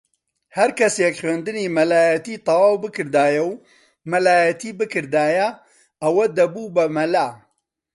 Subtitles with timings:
[0.57, 3.51] ھەر کەسێک خوێندنی مەلایەتی تەواو بکردایە و
[4.11, 5.47] مەلایەتی بکردایە
[6.03, 7.27] ئەوە دەبوو بە مەلا